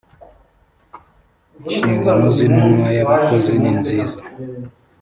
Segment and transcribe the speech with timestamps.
[1.63, 4.19] inshingano z intumwa y abakozi ninziza